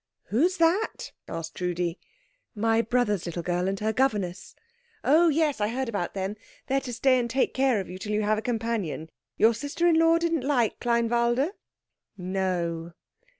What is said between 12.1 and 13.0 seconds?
"No."